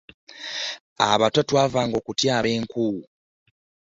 [1.09, 2.87] Abato twava nga okutyaaba enku.